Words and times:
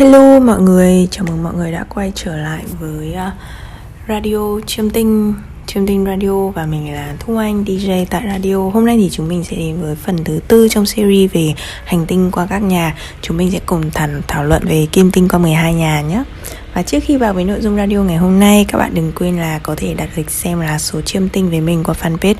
Hello 0.00 0.40
mọi 0.40 0.60
người, 0.60 1.08
chào 1.10 1.24
mừng 1.28 1.42
mọi 1.42 1.54
người 1.54 1.72
đã 1.72 1.84
quay 1.88 2.12
trở 2.14 2.36
lại 2.36 2.64
với 2.80 3.12
à, 3.12 3.32
Radio 4.08 4.60
Chiêm 4.66 4.90
Tinh 4.90 5.34
Chiêm 5.66 5.86
Tinh 5.86 6.04
Radio 6.04 6.48
và 6.48 6.66
mình 6.66 6.94
là 6.94 7.14
Thu 7.18 7.36
Anh 7.36 7.64
DJ 7.64 8.06
tại 8.10 8.22
radio. 8.26 8.56
Hôm 8.56 8.86
nay 8.86 8.96
thì 8.96 9.10
chúng 9.10 9.28
mình 9.28 9.44
sẽ 9.44 9.56
đến 9.56 9.82
với 9.82 9.94
phần 9.94 10.24
thứ 10.24 10.40
tư 10.48 10.68
trong 10.68 10.86
series 10.86 11.32
về 11.32 11.54
hành 11.84 12.06
tinh 12.06 12.30
qua 12.30 12.46
các 12.50 12.62
nhà. 12.62 12.96
Chúng 13.22 13.36
mình 13.36 13.50
sẽ 13.50 13.60
cùng 13.66 13.90
thảo, 13.90 14.08
thảo 14.28 14.44
luận 14.44 14.62
về 14.66 14.86
kim 14.92 15.10
tinh 15.10 15.28
qua 15.28 15.38
12 15.38 15.74
nhà 15.74 16.00
nhé. 16.00 16.22
Và 16.74 16.82
trước 16.82 16.98
khi 17.02 17.16
vào 17.16 17.34
với 17.34 17.44
nội 17.44 17.60
dung 17.60 17.76
radio 17.76 17.96
ngày 17.96 18.16
hôm 18.16 18.40
nay 18.40 18.64
Các 18.68 18.78
bạn 18.78 18.94
đừng 18.94 19.12
quên 19.12 19.36
là 19.36 19.58
có 19.58 19.74
thể 19.76 19.94
đặt 19.94 20.08
lịch 20.16 20.30
xem 20.30 20.60
là 20.60 20.78
số 20.78 21.00
chiêm 21.00 21.28
tinh 21.28 21.50
với 21.50 21.60
mình 21.60 21.84
qua 21.84 21.94
fanpage 22.02 22.34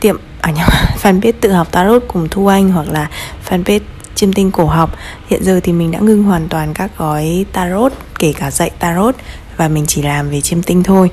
tiệm 0.00 0.16
à 0.40 0.50
nhầm 0.56 0.68
fanpage 1.02 1.32
tự 1.40 1.52
học 1.52 1.72
tarot 1.72 2.02
cùng 2.08 2.28
Thu 2.28 2.46
Anh 2.46 2.70
hoặc 2.70 2.88
là 2.88 3.10
fanpage 3.48 3.80
chiêm 4.18 4.32
tinh 4.32 4.50
cổ 4.50 4.66
học. 4.66 4.96
Hiện 5.30 5.44
giờ 5.44 5.60
thì 5.62 5.72
mình 5.72 5.90
đã 5.90 5.98
ngưng 5.98 6.22
hoàn 6.22 6.48
toàn 6.48 6.74
các 6.74 6.90
gói 6.98 7.46
tarot 7.52 7.92
kể 8.18 8.32
cả 8.32 8.50
dạy 8.50 8.70
tarot 8.78 9.14
và 9.56 9.68
mình 9.68 9.84
chỉ 9.86 10.02
làm 10.02 10.30
về 10.30 10.40
chiêm 10.40 10.62
tinh 10.62 10.82
thôi. 10.82 11.10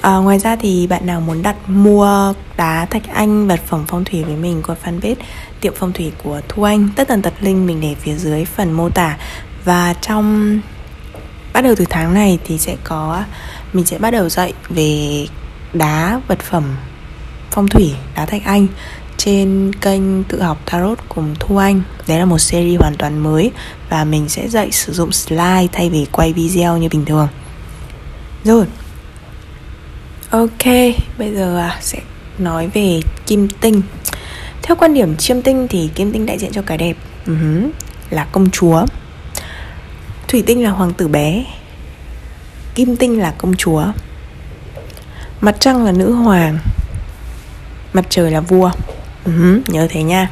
À, 0.00 0.16
ngoài 0.16 0.38
ra 0.38 0.56
thì 0.56 0.86
bạn 0.86 1.06
nào 1.06 1.20
muốn 1.20 1.42
đặt 1.42 1.56
mua 1.66 2.32
đá 2.56 2.86
thạch 2.90 3.02
anh 3.14 3.48
vật 3.48 3.60
phẩm 3.66 3.84
phong 3.88 4.04
thủy 4.04 4.24
với 4.24 4.36
mình 4.36 4.62
qua 4.66 4.76
fanpage 4.84 5.14
tiệm 5.60 5.72
phong 5.76 5.92
thủy 5.92 6.12
của 6.24 6.40
thu 6.48 6.62
anh 6.62 6.88
tất 6.96 7.08
tần 7.08 7.22
tật 7.22 7.34
linh 7.40 7.66
mình 7.66 7.80
để 7.80 7.94
phía 8.00 8.14
dưới 8.14 8.44
phần 8.44 8.72
mô 8.72 8.88
tả. 8.88 9.16
Và 9.64 9.94
trong 10.00 10.60
bắt 11.52 11.60
đầu 11.60 11.74
từ 11.74 11.84
tháng 11.90 12.14
này 12.14 12.38
thì 12.44 12.58
sẽ 12.58 12.76
có 12.84 13.22
mình 13.72 13.86
sẽ 13.86 13.98
bắt 13.98 14.10
đầu 14.10 14.28
dạy 14.28 14.52
về 14.68 15.26
đá 15.72 16.20
vật 16.28 16.38
phẩm 16.38 16.64
phong 17.50 17.68
thủy 17.68 17.94
đá 18.16 18.26
thạch 18.26 18.44
anh 18.44 18.66
trên 19.24 19.72
kênh 19.80 20.24
tự 20.24 20.42
học 20.42 20.58
tarot 20.64 20.98
cùng 21.08 21.34
Thu 21.40 21.56
Anh. 21.56 21.82
Đấy 22.08 22.18
là 22.18 22.24
một 22.24 22.38
series 22.38 22.80
hoàn 22.80 22.96
toàn 22.96 23.18
mới 23.18 23.50
Và 23.88 24.04
mình 24.04 24.28
sẽ 24.28 24.48
dạy 24.48 24.72
sử 24.72 24.92
dụng 24.92 25.12
slide 25.12 25.66
thay 25.72 25.90
vì 25.90 26.06
quay 26.12 26.32
video 26.32 26.76
như 26.76 26.88
bình 26.88 27.04
thường. 27.04 27.28
Rồi. 28.44 28.66
Ok, 30.30 30.64
bây 31.18 31.34
giờ 31.34 31.58
à, 31.58 31.78
sẽ 31.80 31.98
nói 32.38 32.68
về 32.74 33.00
kim 33.26 33.48
tinh. 33.48 33.82
Theo 34.62 34.76
quan 34.76 34.94
điểm 34.94 35.16
chiêm 35.16 35.42
tinh 35.42 35.66
thì 35.70 35.90
kim 35.94 36.12
tinh 36.12 36.26
đại 36.26 36.38
diện 36.38 36.52
cho 36.52 36.62
cái 36.62 36.78
đẹp 36.78 36.96
uh-huh, 37.26 37.70
Là 38.10 38.24
công 38.24 38.50
chúa. 38.50 38.86
Thủy 40.28 40.42
tinh 40.46 40.64
là 40.64 40.70
hoàng 40.70 40.92
tử 40.92 41.08
bé. 41.08 41.44
Kim 42.74 42.96
tinh 42.96 43.20
là 43.20 43.34
công 43.38 43.56
chúa. 43.56 43.84
Mặt 45.40 45.56
trăng 45.60 45.84
là 45.84 45.92
nữ 45.92 46.12
hoàng. 46.12 46.58
Mặt 47.92 48.04
trời 48.08 48.30
là 48.30 48.40
vua 48.40 48.70
uh-huh, 49.24 49.60
Nhớ 49.68 49.86
thế 49.90 50.02
nha. 50.02 50.30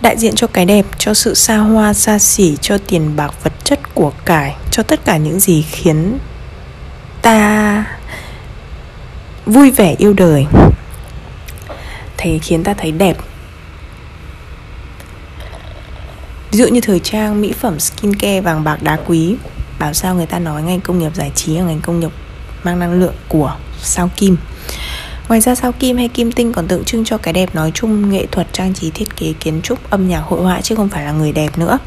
Đại 0.00 0.18
diện 0.18 0.34
cho 0.34 0.46
cái 0.46 0.64
đẹp, 0.64 0.86
cho 0.98 1.14
sự 1.14 1.34
xa 1.34 1.56
hoa, 1.56 1.94
xa 1.94 2.18
xỉ, 2.18 2.56
cho 2.60 2.78
tiền 2.78 3.16
bạc 3.16 3.34
vật 3.42 3.52
chất 3.64 3.94
của 3.94 4.12
cải 4.24 4.56
Cho 4.70 4.82
tất 4.82 5.04
cả 5.04 5.16
những 5.16 5.40
gì 5.40 5.62
khiến 5.62 6.18
ta 7.22 7.84
vui 9.46 9.70
vẻ 9.70 9.94
yêu 9.98 10.12
đời. 10.12 10.46
Thấy 12.16 12.38
khiến 12.38 12.64
ta 12.64 12.74
thấy 12.74 12.92
đẹp. 12.92 13.16
Ví 16.50 16.58
dụ 16.58 16.66
như 16.66 16.80
thời 16.80 17.00
trang, 17.00 17.40
mỹ 17.40 17.52
phẩm, 17.52 17.80
skincare, 17.80 18.40
vàng 18.40 18.64
bạc 18.64 18.82
đá 18.82 18.98
quý 19.06 19.36
Bảo 19.78 19.94
sao 19.94 20.14
người 20.14 20.26
ta 20.26 20.38
nói 20.38 20.62
ngành 20.62 20.80
công 20.80 20.98
nghiệp 20.98 21.14
giải 21.14 21.32
trí 21.34 21.56
là 21.56 21.64
ngành 21.64 21.80
công 21.80 22.00
nghiệp 22.00 22.10
mang 22.62 22.78
năng 22.78 22.92
lượng 22.92 23.14
của 23.28 23.56
sao 23.82 24.10
kim. 24.16 24.36
Ngoài 25.28 25.40
ra 25.40 25.54
sao 25.54 25.72
kim 25.72 25.96
hay 25.96 26.08
kim 26.08 26.32
tinh 26.32 26.52
còn 26.52 26.68
tượng 26.68 26.84
trưng 26.84 27.04
cho 27.04 27.18
cái 27.18 27.34
đẹp 27.34 27.54
nói 27.54 27.70
chung, 27.74 28.10
nghệ 28.10 28.26
thuật, 28.26 28.52
trang 28.52 28.74
trí, 28.74 28.90
thiết 28.90 29.16
kế, 29.16 29.32
kiến 29.40 29.60
trúc, 29.62 29.90
âm 29.90 30.08
nhạc, 30.08 30.20
hội 30.20 30.42
họa 30.42 30.60
chứ 30.60 30.74
không 30.74 30.88
phải 30.88 31.04
là 31.04 31.12
người 31.12 31.32
đẹp 31.32 31.58
nữa. 31.58 31.78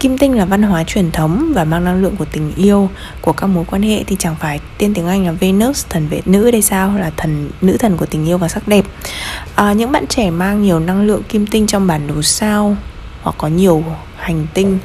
Kim 0.00 0.18
tinh 0.18 0.36
là 0.36 0.44
văn 0.44 0.62
hóa 0.62 0.84
truyền 0.84 1.10
thống 1.10 1.52
và 1.54 1.64
mang 1.64 1.84
năng 1.84 2.02
lượng 2.02 2.16
của 2.16 2.24
tình 2.24 2.52
yêu 2.56 2.90
của 3.20 3.32
các 3.32 3.46
mối 3.46 3.64
quan 3.70 3.82
hệ 3.82 4.04
thì 4.04 4.16
chẳng 4.18 4.36
phải 4.40 4.60
tên 4.78 4.94
tiếng 4.94 5.06
Anh 5.06 5.26
là 5.26 5.32
Venus 5.32 5.86
thần 5.88 6.08
vệ 6.08 6.20
nữ 6.24 6.50
đây 6.50 6.62
sao 6.62 6.98
là 6.98 7.10
thần 7.16 7.50
nữ 7.60 7.76
thần 7.76 7.96
của 7.96 8.06
tình 8.06 8.26
yêu 8.26 8.38
và 8.38 8.48
sắc 8.48 8.68
đẹp. 8.68 8.84
À, 9.54 9.72
những 9.72 9.92
bạn 9.92 10.06
trẻ 10.06 10.30
mang 10.30 10.62
nhiều 10.62 10.80
năng 10.80 11.02
lượng 11.02 11.22
kim 11.22 11.46
tinh 11.46 11.66
trong 11.66 11.86
bản 11.86 12.06
đồ 12.06 12.22
sao 12.22 12.76
hoặc 13.22 13.34
có 13.38 13.48
nhiều 13.48 13.84
hành 14.16 14.46
tinh 14.54 14.78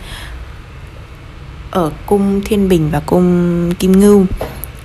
ở 1.72 1.92
cung 2.06 2.42
Thiên 2.46 2.69
Bình 2.69 2.90
và 2.92 3.00
cung 3.00 3.72
Kim 3.80 4.00
Ngưu 4.00 4.25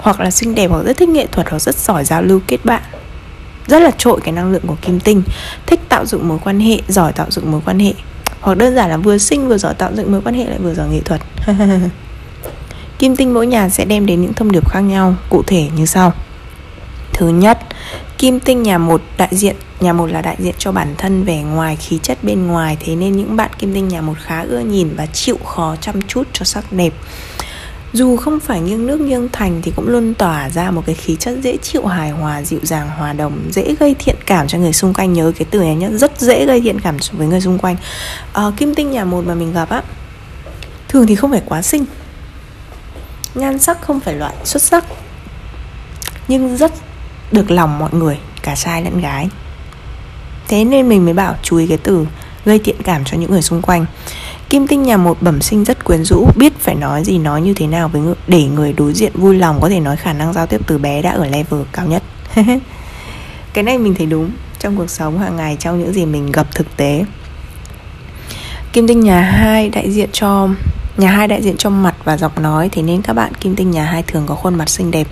hoặc 0.06 0.20
là 0.20 0.30
xinh 0.30 0.54
đẹp 0.54 0.70
hoặc 0.70 0.82
rất 0.82 0.96
thích 0.96 1.08
nghệ 1.08 1.26
thuật 1.26 1.48
hoặc 1.50 1.58
rất 1.58 1.74
giỏi 1.74 2.04
giao 2.04 2.22
lưu 2.22 2.40
kết 2.46 2.64
bạn. 2.64 2.82
Rất 3.66 3.82
là 3.82 3.90
trội 3.98 4.20
cái 4.24 4.32
năng 4.32 4.52
lượng 4.52 4.62
của 4.66 4.76
kim 4.82 5.00
tinh. 5.00 5.22
Thích 5.66 5.80
tạo 5.88 6.06
dựng 6.06 6.28
mối 6.28 6.38
quan 6.44 6.60
hệ, 6.60 6.78
giỏi 6.88 7.12
tạo 7.12 7.26
dựng 7.30 7.50
mối 7.50 7.60
quan 7.64 7.78
hệ. 7.78 7.92
Hoặc 8.40 8.58
đơn 8.58 8.74
giản 8.74 8.90
là 8.90 8.96
vừa 8.96 9.18
xinh 9.18 9.48
vừa 9.48 9.58
giỏi 9.58 9.74
tạo 9.74 9.90
dựng 9.94 10.12
mối 10.12 10.20
quan 10.24 10.34
hệ 10.34 10.44
lại 10.44 10.58
vừa 10.58 10.74
giỏi 10.74 10.88
nghệ 10.88 11.00
thuật. 11.00 11.20
Kim 12.98 13.16
tinh 13.16 13.34
mỗi 13.34 13.46
nhà 13.46 13.68
sẽ 13.68 13.84
đem 13.84 14.06
đến 14.06 14.22
những 14.22 14.34
thông 14.34 14.52
điệp 14.52 14.68
khác 14.68 14.80
nhau, 14.80 15.14
cụ 15.30 15.42
thể 15.46 15.68
như 15.76 15.86
sau. 15.86 16.12
Thứ 17.12 17.28
nhất, 17.28 17.58
kim 18.18 18.40
tinh 18.40 18.62
nhà 18.62 18.78
một 18.78 19.02
đại 19.18 19.28
diện, 19.30 19.56
nhà 19.80 19.92
một 19.92 20.06
là 20.06 20.22
đại 20.22 20.36
diện 20.38 20.54
cho 20.58 20.72
bản 20.72 20.94
thân 20.98 21.24
vẻ 21.24 21.42
ngoài 21.42 21.76
khí 21.76 21.98
chất 22.02 22.18
bên 22.24 22.46
ngoài, 22.46 22.76
thế 22.80 22.96
nên 22.96 23.16
những 23.16 23.36
bạn 23.36 23.50
kim 23.58 23.74
tinh 23.74 23.88
nhà 23.88 24.00
một 24.00 24.14
khá 24.22 24.42
ưa 24.42 24.60
nhìn 24.60 24.88
và 24.96 25.06
chịu 25.06 25.38
khó 25.44 25.76
chăm 25.80 26.02
chút 26.02 26.28
cho 26.32 26.44
sắc 26.44 26.72
đẹp 26.72 26.92
dù 27.96 28.16
không 28.16 28.40
phải 28.40 28.60
nghiêng 28.60 28.86
nước 28.86 29.00
nghiêng 29.00 29.28
thành 29.32 29.62
thì 29.62 29.72
cũng 29.76 29.88
luôn 29.88 30.14
tỏa 30.14 30.50
ra 30.50 30.70
một 30.70 30.82
cái 30.86 30.94
khí 30.94 31.16
chất 31.16 31.38
dễ 31.42 31.56
chịu 31.56 31.86
hài 31.86 32.10
hòa 32.10 32.42
dịu 32.42 32.60
dàng 32.62 32.88
hòa 32.88 33.12
đồng 33.12 33.50
dễ 33.52 33.74
gây 33.80 33.94
thiện 33.98 34.16
cảm 34.26 34.48
cho 34.48 34.58
người 34.58 34.72
xung 34.72 34.94
quanh. 34.94 35.12
Nhớ 35.12 35.32
cái 35.38 35.46
từ 35.50 35.60
này 35.60 35.74
nhá 35.74 35.88
rất 35.92 36.20
dễ 36.20 36.46
gây 36.46 36.60
thiện 36.60 36.80
cảm 36.80 36.96
với 37.12 37.26
người 37.26 37.40
xung 37.40 37.58
quanh. 37.58 37.76
À, 38.32 38.42
kim 38.56 38.74
tinh 38.74 38.90
nhà 38.90 39.04
một 39.04 39.24
mà 39.26 39.34
mình 39.34 39.52
gặp 39.52 39.68
á 39.68 39.82
thường 40.88 41.06
thì 41.06 41.14
không 41.14 41.30
phải 41.30 41.42
quá 41.46 41.62
xinh. 41.62 41.84
Nhan 43.34 43.58
sắc 43.58 43.82
không 43.82 44.00
phải 44.00 44.14
loại 44.14 44.34
xuất 44.44 44.62
sắc 44.62 44.84
nhưng 46.28 46.56
rất 46.56 46.72
được 47.32 47.50
lòng 47.50 47.78
mọi 47.78 47.90
người 47.92 48.18
cả 48.42 48.54
trai 48.54 48.82
lẫn 48.82 49.00
gái. 49.00 49.28
Thế 50.48 50.64
nên 50.64 50.88
mình 50.88 51.04
mới 51.04 51.14
bảo 51.14 51.34
chú 51.42 51.56
ý 51.56 51.66
cái 51.66 51.78
từ 51.78 52.06
gây 52.44 52.58
thiện 52.58 52.82
cảm 52.82 53.04
cho 53.04 53.16
những 53.16 53.30
người 53.30 53.42
xung 53.42 53.62
quanh. 53.62 53.86
Kim 54.56 54.66
tinh 54.66 54.82
nhà 54.82 54.96
một 54.96 55.22
bẩm 55.22 55.40
sinh 55.40 55.64
rất 55.64 55.84
quyến 55.84 56.04
rũ 56.04 56.28
Biết 56.36 56.58
phải 56.58 56.74
nói 56.74 57.04
gì 57.04 57.18
nói 57.18 57.40
như 57.40 57.54
thế 57.54 57.66
nào 57.66 57.88
với 57.88 58.02
người, 58.02 58.14
Để 58.26 58.44
người 58.44 58.72
đối 58.72 58.92
diện 58.92 59.12
vui 59.14 59.36
lòng 59.36 59.60
Có 59.60 59.68
thể 59.68 59.80
nói 59.80 59.96
khả 59.96 60.12
năng 60.12 60.32
giao 60.32 60.46
tiếp 60.46 60.60
từ 60.66 60.78
bé 60.78 61.02
đã 61.02 61.10
ở 61.10 61.26
level 61.26 61.60
cao 61.72 61.86
nhất. 61.86 62.02
Cái 63.52 63.64
này 63.64 63.78
mình 63.78 63.94
thấy 63.94 64.06
đúng 64.06 64.30
Trong 64.58 64.76
cuộc 64.76 64.90
sống 64.90 65.18
hàng 65.18 65.36
ngày 65.36 65.56
Trong 65.60 65.78
những 65.78 65.92
gì 65.92 66.06
mình 66.06 66.32
gặp 66.32 66.46
thực 66.54 66.76
tế. 66.76 67.04
Kim 68.72 68.86
tinh 68.86 69.00
nhà 69.00 69.20
hai 69.20 69.68
đại 69.68 69.90
diện 69.90 70.08
cho 70.12 70.48
Nhà 70.96 71.10
hai 71.10 71.28
đại 71.28 71.42
diện 71.42 71.56
cho 71.56 71.70
mặt 71.70 71.94
và 72.04 72.16
giọng 72.16 72.32
nói 72.42 72.68
Thế 72.72 72.82
nên 72.82 73.02
các 73.02 73.12
bạn 73.12 73.34
kim 73.34 73.56
tinh 73.56 73.70
nhà 73.70 73.84
hai 73.84 74.02
thường 74.02 74.22
có 74.26 74.34
khuôn 74.34 74.54
mặt 74.54 74.68
xinh 74.68 74.90
đẹp. 74.90 75.06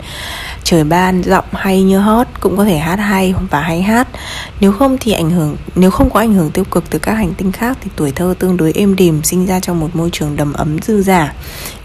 Trời 0.65 0.85
ban 0.85 1.23
giọng 1.23 1.45
hay 1.53 1.83
như 1.83 1.99
hót 1.99 2.27
Cũng 2.41 2.57
có 2.57 2.65
thể 2.65 2.79
hát 2.79 2.97
hay 2.97 3.35
và 3.51 3.61
hay 3.61 3.83
hát. 3.83 4.09
Nếu 4.61 4.73
không 4.73 4.97
thì 5.01 5.13
ảnh 5.13 5.31
hưởng 5.31 5.57
Nếu 5.75 5.91
không 5.91 6.11
có 6.11 6.21
ảnh 6.21 6.35
hưởng 6.35 6.51
tiêu 6.51 6.65
cực 6.65 6.91
từ 6.91 6.99
các 6.99 7.15
hành 7.15 7.35
tinh 7.35 7.53
khác 7.53 7.79
Thì 7.81 7.91
tuổi 7.97 8.13
thơ 8.13 8.35
tương 8.39 8.57
đối 8.57 8.73
êm 8.73 8.97
đềm 8.97 9.23
Sinh 9.23 9.47
ra 9.47 9.61
trong 9.61 9.81
một 9.81 9.97
môi 9.97 10.11
trường 10.13 10.37
đầm 10.37 10.53
ấm 10.53 10.79
dư 10.83 11.03
giả 11.03 11.35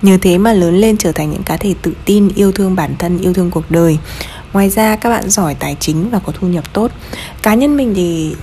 Nhờ 0.02 0.18
thế 0.22 0.38
mà 0.38 0.54
lớn 0.54 0.78
lên 0.78 0.98
trở 0.98 1.12
thành 1.12 1.31
những 1.31 1.44
cá 1.44 1.58
thể 1.58 1.76
tự 1.81 1.94
tin 2.06 2.30
Yêu 2.36 2.52
thương 2.52 2.76
bản 2.76 2.96
thân, 3.00 3.20
yêu 3.20 3.34
thương 3.34 3.52
cuộc 3.52 3.72
đời. 3.72 3.98
Ngoài 4.54 4.70
ra 4.70 4.96
các 4.96 5.10
bạn 5.10 5.30
giỏi 5.30 5.56
tài 5.56 5.76
chính 5.80 6.10
và 6.10 6.20
có 6.20 6.34
thu 6.40 6.48
nhập 6.48 6.74
tốt. 6.74 6.92
Cá 7.42 7.54
nhân 7.54 7.78
mình 7.78 7.94
thì 7.96 8.36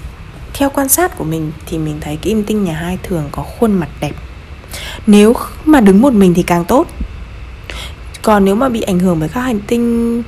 theo 0.55 0.71
quan 0.71 0.89
sát 0.89 1.19
của 1.19 1.25
mình 1.25 1.53
thì 1.67 1.79
mình 1.79 1.99
thấy 2.01 2.17
kim 2.17 2.45
tinh 2.45 2.65
nhà 2.65 2.73
hai 2.73 2.99
thường 3.03 3.29
có 3.33 3.43
khuôn 3.43 3.73
mặt 3.73 3.89
đẹp 4.01 4.13
nếu 5.07 5.35
mà 5.65 5.81
đứng 5.81 6.03
một 6.03 6.13
mình 6.13 6.35
thì 6.35 6.43
càng 6.43 6.65
tốt. 6.65 6.87
Còn 8.23 8.45
nếu 8.45 8.55
mà 8.55 8.69
bị 8.69 8.81
ảnh 8.81 8.99
hưởng 8.99 9.21
bởi 9.21 9.29
các 9.29 9.41
hành 9.41 9.61
tinh 9.61 10.23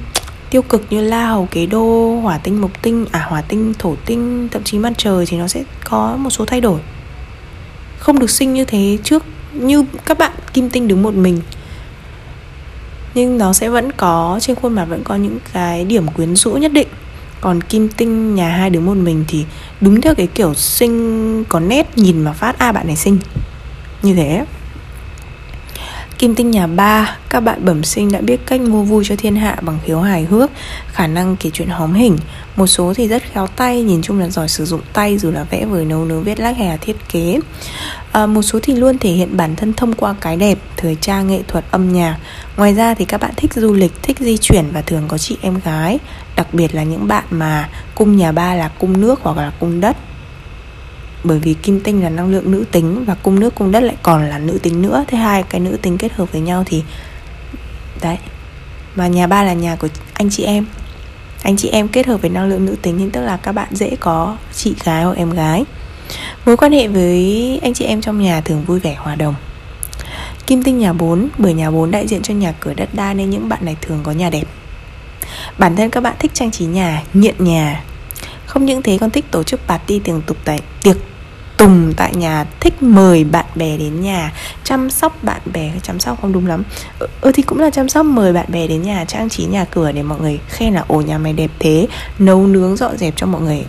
tiêu 0.51 0.63
cực 0.63 0.85
như 0.91 1.01
la 1.01 1.27
hầu 1.27 1.49
kế 1.51 1.67
đô 1.67 2.17
hỏa 2.21 2.39
tinh 2.39 2.61
mộc 2.61 2.83
tinh 2.83 3.07
à 3.11 3.27
hỏa 3.29 3.41
tinh 3.41 3.75
thổ 3.79 3.95
tinh 4.07 4.49
thậm 4.51 4.63
chí 4.63 4.79
mặt 4.79 4.93
trời 4.97 5.27
thì 5.27 5.37
nó 5.37 5.49
sẽ 5.49 5.63
có 5.85 6.17
một 6.17 6.31
số 6.31 6.45
thay 6.45 6.61
đổi. 6.61 6.81
Không 7.99 8.19
được 8.19 8.31
sinh 8.31 8.55
như 8.55 8.65
thế 8.65 8.99
trước 9.05 9.25
như 9.53 9.85
các 10.07 10.19
bạn 10.19 10.33
kim 10.53 10.71
tinh 10.71 10.89
đứng 10.89 11.03
một 11.03 11.15
mình. 11.15 11.41
Nhưng 13.15 13.39
nó 13.39 13.53
sẽ 13.53 13.69
vẫn 13.69 13.93
có 13.93 14.39
trên 14.43 14.57
khuôn 14.57 14.75
mặt 14.75 14.85
vẫn 14.85 15.05
có 15.05 15.17
những 15.17 15.39
cái 15.53 15.85
điểm 15.85 16.07
quyến 16.07 16.37
rũ 16.37 16.53
nhất 16.53 16.73
định. 16.73 16.89
Còn 17.41 17.61
kim 17.61 17.89
tinh 17.89 18.35
nhà 18.35 18.49
hai 18.49 18.71
đứng 18.71 18.87
một 18.87 18.97
mình 18.97 19.25
thì 19.29 19.45
đúng 19.81 20.01
theo 20.01 20.15
cái 20.15 20.27
kiểu 20.27 20.55
sinh 20.55 21.45
có 21.45 21.61
nét 21.61 21.99
nhìn 21.99 22.25
mà 22.25 22.33
phát 22.33 22.59
a 22.59 22.69
à, 22.69 22.73
bạn 22.73 22.87
này 22.87 22.97
sinh. 22.97 23.19
Như 24.03 24.15
thế. 24.15 24.45
Kim 26.19 26.35
tinh 26.35 26.51
nhà 26.51 26.67
ba, 26.67 27.17
các 27.29 27.41
bạn 27.41 27.65
bẩm 27.65 27.85
sinh 27.85 28.13
đã 28.13 28.21
biết 28.21 28.41
cách 28.47 28.61
mua 28.61 28.83
vui 28.83 29.05
cho 29.07 29.15
thiên 29.19 29.37
hạ 29.37 29.57
bằng 29.61 29.79
khiếu 29.85 30.01
hài 30.01 30.25
hước, 30.25 30.51
khả 30.87 31.07
năng 31.07 31.37
kể 31.37 31.51
chuyện 31.53 31.69
hóm 31.69 31.95
hình. 31.95 32.19
Một 32.57 32.67
số 32.67 32.95
thì 32.97 33.09
rất 33.09 33.23
khéo 33.33 33.47
tay, 33.47 33.83
nhìn 33.83 34.03
chung 34.03 34.19
là 34.19 34.29
giỏi 34.29 34.49
sử 34.49 34.65
dụng 34.65 34.81
tay 34.93 35.19
dù 35.19 35.31
là 35.31 35.45
vẽ 35.51 35.65
vời 35.65 35.85
nấu 35.85 36.05
nướng 36.05 36.23
viết 36.23 36.41
lách 36.41 36.57
hay 36.57 36.69
là 36.69 36.77
thiết 36.77 36.97
kế. 37.09 37.41
À, 38.13 38.27
một 38.27 38.43
số 38.43 38.59
thì 38.63 38.75
luôn 38.75 38.99
thể 38.99 39.11
hiện 39.11 39.37
bản 39.37 39.57
thân 39.57 39.73
thông 39.73 39.93
qua 39.93 40.15
cái 40.21 40.37
đẹp, 40.37 40.59
thời 40.77 40.97
trang, 41.01 41.29
nghệ 41.29 41.43
thuật, 41.49 41.65
âm 41.71 41.93
nhạc. 41.93 42.19
Ngoài 42.57 42.75
ra 42.75 42.95
thì 42.95 43.05
các 43.05 43.21
bạn 43.21 43.31
thích 43.37 43.53
du 43.55 43.75
lịch, 43.75 44.03
thích 44.03 44.19
di 44.21 44.37
chuyển 44.37 44.65
và 44.73 44.83
thường 44.83 45.05
có 45.09 45.19
chị 45.19 45.37
em 45.43 45.61
gái, 45.65 45.99
đặc 46.37 46.55
biệt 46.55 46.75
là 46.75 46.83
những 46.83 47.09
bạn 47.09 47.25
mà 47.31 47.69
cung 47.95 48.17
nhà 48.17 48.33
ba 48.33 48.55
là 48.55 48.69
cung 48.69 49.01
nước 49.01 49.21
hoặc 49.23 49.37
là 49.37 49.53
cung 49.61 49.81
đất 49.81 49.97
bởi 51.25 51.39
vì 51.39 51.55
kim 51.55 51.81
tinh 51.81 52.03
là 52.03 52.09
năng 52.09 52.31
lượng 52.31 52.51
nữ 52.51 52.65
tính 52.73 53.05
và 53.05 53.15
cung 53.15 53.41
nước 53.41 53.55
cung 53.55 53.73
đất 53.73 53.81
lại 53.81 53.97
còn 54.03 54.29
là 54.29 54.39
nữ 54.39 54.59
tính 54.63 54.83
nữa. 54.83 55.05
Thế 55.09 55.19
hai 55.19 55.43
cái 55.43 55.61
nữ 55.61 55.77
tính 55.83 55.99
kết 55.99 56.13
hợp 56.13 56.33
với 56.33 56.41
nhau 56.41 56.63
thì 56.67 56.83
đấy. 58.01 58.17
Mà 58.95 59.07
nhà 59.07 59.27
ba 59.27 59.43
là 59.43 59.53
nhà 59.53 59.77
của 59.77 59.89
anh 60.15 60.31
chị 60.31 60.43
em. 60.45 60.67
Anh 61.43 61.57
chị 61.57 61.69
em 61.69 61.89
kết 61.89 62.07
hợp 62.07 62.21
với 62.21 62.31
năng 62.31 62.49
lượng 62.49 62.67
nữ 62.67 62.77
tính 62.83 62.99
thì 62.99 63.05
tức 63.13 63.21
là 63.21 63.37
các 63.37 63.53
bạn 63.53 63.69
dễ 63.71 63.97
có 64.01 64.37
chị 64.55 64.75
gái 64.85 65.05
hoặc 65.05 65.17
em 65.17 65.31
gái. 65.31 65.65
Mối 66.47 66.57
quan 66.57 66.73
hệ 66.73 66.89
với 66.89 67.61
anh 67.63 67.75
chị 67.75 67.85
em 67.85 68.01
trong 68.01 68.23
nhà 68.23 68.41
thường 68.41 68.65
vui 68.65 68.81
vẻ 68.81 68.95
hòa 68.95 69.15
đồng. 69.15 69.35
Kim 70.47 70.63
tinh 70.63 70.79
nhà 70.79 70.93
4 70.93 71.29
Bởi 71.39 71.55
nhà 71.55 71.71
4 71.71 71.91
đại 71.91 72.07
diện 72.07 72.23
cho 72.23 72.35
nhà 72.35 72.55
cửa 72.61 72.75
đất 72.75 72.89
đai 72.93 73.15
Nên 73.15 73.31
những 73.31 73.49
bạn 73.49 73.65
này 73.65 73.77
thường 73.81 74.01
có 74.03 74.13
nhà 74.13 74.31
đẹp. 74.31 74.45
Bản 75.59 75.77
thân 75.77 75.91
các 75.91 76.01
bạn 76.01 76.17
thích 76.19 76.31
trang 76.35 76.51
trí 76.51 76.65
nhà, 76.65 77.03
nghiện 77.15 77.45
nhà. 77.45 77.85
Không 78.47 78.65
những 78.65 78.83
thế 78.83 78.99
còn 78.99 79.11
thích 79.11 79.25
tổ 79.31 79.43
chức 79.43 79.61
party 79.67 79.99
tiệc 79.99 80.23
tục 80.27 80.37
tại 80.45 80.61
tiệc 80.83 80.97
tùng 81.59 81.95
tại 81.97 82.15
nhà 82.15 82.47
thích 82.61 82.83
mời 82.83 83.25
bạn 83.25 83.45
bè 83.55 83.77
đến 83.77 84.01
nhà 84.01 84.33
chăm 84.65 84.91
sóc 84.91 85.25
bạn 85.25 85.41
bè. 85.53 85.73
Chăm 85.83 86.01
sóc 86.01 86.19
không 86.23 86.33
đúng 86.33 86.47
lắm. 86.47 86.63
Ừ, 87.21 87.33
thì 87.35 87.43
cũng 87.43 87.59
là 87.59 87.71
chăm 87.71 87.89
sóc 87.89 88.07
mời 88.07 88.33
bạn 88.33 88.47
bè 88.49 88.67
đến 88.67 88.83
nhà 88.83 89.05
trang 89.05 89.29
trí 89.29 89.45
nhà 89.45 89.65
cửa 89.65 89.93
để 89.93 90.03
mọi 90.03 90.21
người 90.21 90.41
khen 90.49 90.75
là 90.75 90.85
ồ 90.89 91.01
nhà 91.01 91.19
mày 91.19 91.33
đẹp 91.33 91.51
thế 91.59 91.87
nấu 92.19 92.47
nướng 92.47 92.77
dọn 92.77 92.97
dẹp 92.97 93.17
cho 93.17 93.27
mọi 93.27 93.41
người. 93.41 93.65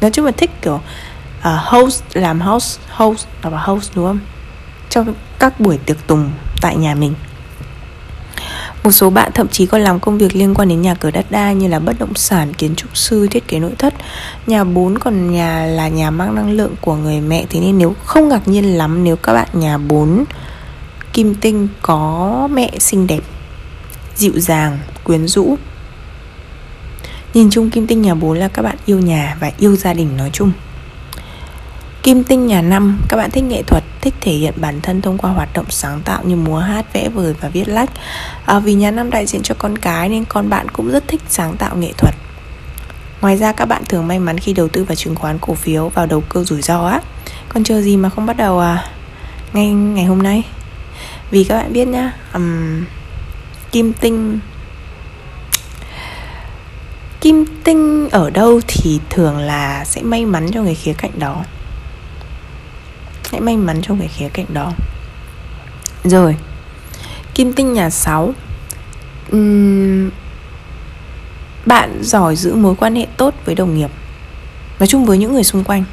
Nói 0.00 0.10
chung 0.10 0.24
là 0.24 0.32
thích 0.32 0.50
kiểu 0.62 0.74
uh, 0.74 1.44
host 1.44 2.02
làm 2.12 2.40
host 2.40 2.78
host 2.90 3.26
là 3.42 3.58
host 3.58 3.90
đúng 3.94 4.06
không? 4.06 4.20
Trong 4.88 5.14
các 5.38 5.60
buổi 5.60 5.78
tiệc 5.78 6.06
tùng 6.06 6.30
tại 6.60 6.76
nhà 6.76 6.94
mình 6.94 7.14
một 8.84 8.90
số 8.90 9.10
bạn 9.10 9.30
thậm 9.34 9.48
chí 9.48 9.66
còn 9.66 9.80
làm 9.80 10.00
công 10.00 10.18
việc 10.18 10.36
liên 10.36 10.54
quan 10.54 10.68
đến 10.68 10.82
nhà 10.82 10.94
cửa 10.94 11.10
đất 11.10 11.26
đai 11.30 11.54
như 11.54 11.68
là 11.68 11.78
bất 11.78 11.98
động 11.98 12.14
sản, 12.14 12.54
kiến 12.54 12.74
trúc 12.76 12.96
sư, 12.96 13.26
thiết 13.30 13.48
kế 13.48 13.58
nội 13.58 13.72
thất. 13.78 13.94
Nhà 14.46 14.64
4 14.64 14.98
còn 14.98 15.32
nhà 15.32 15.66
là 15.66 15.88
nhà 15.88 16.10
mang 16.10 16.34
năng 16.34 16.50
lượng 16.50 16.74
của 16.80 16.94
người 16.94 17.20
mẹ 17.20 17.46
Thế 17.50 17.60
nên 17.60 17.78
nếu 17.78 17.94
không 18.04 18.28
ngạc 18.28 18.48
nhiên 18.48 18.64
lắm 18.78 19.04
nếu 19.04 19.16
các 19.16 19.32
bạn 19.32 19.48
nhà 19.52 19.78
4 19.78 20.24
kim 21.12 21.34
tinh 21.34 21.68
có 21.82 22.48
mẹ 22.52 22.70
xinh 22.78 23.06
đẹp, 23.06 23.20
dịu 24.16 24.32
dàng, 24.36 24.78
quyến 25.04 25.28
rũ. 25.28 25.56
Nhìn 27.34 27.50
chung 27.50 27.70
kim 27.70 27.86
tinh 27.86 28.02
nhà 28.02 28.14
4 28.14 28.38
là 28.38 28.48
các 28.48 28.62
bạn 28.62 28.76
yêu 28.86 28.98
nhà 28.98 29.36
và 29.40 29.52
yêu 29.58 29.76
gia 29.76 29.94
đình 29.94 30.16
nói 30.16 30.30
chung. 30.32 30.52
Kim 32.02 32.24
tinh 32.24 32.46
nhà 32.46 32.62
năm, 32.62 33.00
các 33.08 33.16
bạn 33.16 33.30
thích 33.30 33.44
nghệ 33.44 33.62
thuật, 33.62 33.84
thích 34.00 34.14
thể 34.20 34.32
hiện 34.32 34.54
bản 34.56 34.80
thân 34.80 35.02
thông 35.02 35.18
qua 35.18 35.30
hoạt 35.30 35.48
động 35.54 35.66
sáng 35.68 36.00
tạo 36.04 36.22
như 36.24 36.36
múa 36.36 36.58
hát, 36.58 36.92
vẽ 36.92 37.08
vời 37.08 37.34
và 37.40 37.48
viết 37.48 37.68
lách. 37.68 37.90
À, 38.46 38.58
vì 38.58 38.74
nhà 38.74 38.90
năm 38.90 39.10
đại 39.10 39.26
diện 39.26 39.42
cho 39.42 39.54
con 39.58 39.78
cái 39.78 40.08
nên 40.08 40.24
con 40.24 40.48
bạn 40.48 40.68
cũng 40.68 40.90
rất 40.90 41.08
thích 41.08 41.20
sáng 41.28 41.56
tạo 41.56 41.76
nghệ 41.76 41.92
thuật. 41.98 42.14
Ngoài 43.20 43.36
ra 43.36 43.52
các 43.52 43.64
bạn 43.64 43.82
thường 43.88 44.08
may 44.08 44.18
mắn 44.18 44.38
khi 44.38 44.52
đầu 44.52 44.68
tư 44.68 44.84
vào 44.84 44.94
chứng 44.94 45.14
khoán 45.14 45.38
cổ 45.38 45.54
phiếu 45.54 45.88
vào 45.88 46.06
đầu 46.06 46.20
cơ 46.20 46.44
rủi 46.44 46.62
ro 46.62 46.86
á. 46.86 47.00
Còn 47.48 47.64
chờ 47.64 47.80
gì 47.80 47.96
mà 47.96 48.08
không 48.08 48.26
bắt 48.26 48.36
đầu 48.36 48.58
à 48.58 48.90
ngay 49.52 49.66
ngày 49.70 50.04
hôm 50.04 50.22
nay? 50.22 50.42
Vì 51.30 51.44
các 51.44 51.56
bạn 51.56 51.72
biết 51.72 51.88
nhá, 51.88 52.12
um, 52.34 52.84
kim 53.72 53.92
tinh 53.92 54.38
kim 57.20 57.44
tinh 57.64 58.08
ở 58.10 58.30
đâu 58.30 58.60
thì 58.68 59.00
thường 59.10 59.38
là 59.38 59.84
sẽ 59.84 60.02
may 60.02 60.24
mắn 60.24 60.50
cho 60.52 60.62
người 60.62 60.74
khía 60.74 60.92
cạnh 60.92 61.18
đó 61.18 61.44
hãy 63.30 63.40
may 63.40 63.56
mắn 63.56 63.82
trong 63.82 63.98
cái 63.98 64.08
khía 64.08 64.28
cạnh 64.28 64.46
đó. 64.48 64.72
Rồi 66.04 66.36
kim 67.34 67.52
tinh 67.52 67.72
nhà 67.72 67.90
6 67.90 68.34
uhm, 69.36 70.10
bạn 71.66 71.98
giỏi 72.02 72.36
giữ 72.36 72.54
mối 72.54 72.74
quan 72.74 72.94
hệ 72.94 73.06
tốt 73.16 73.34
với 73.44 73.54
đồng 73.54 73.76
nghiệp 73.78 73.90
nói 74.80 74.86
chung 74.86 75.04
với 75.04 75.18
những 75.18 75.32
người 75.32 75.44
xung 75.44 75.64
quanh. 75.64 75.84